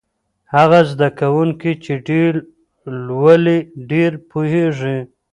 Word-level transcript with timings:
هغه 0.55 0.79
زده 0.91 1.07
کوونکی 1.19 1.71
چې 1.83 1.93
ډېر 2.09 2.31
لولي 3.07 3.59
ډېر 3.91 4.11
پوهېږي. 4.31 4.99